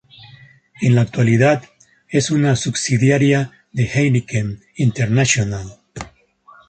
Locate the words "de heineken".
3.71-4.63